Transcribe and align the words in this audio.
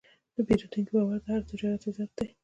د 0.35 0.37
پیرودونکي 0.47 0.91
باور 0.95 1.19
د 1.23 1.27
هر 1.33 1.41
تجارت 1.49 1.81
عزت 1.89 2.11
دی. 2.17 2.29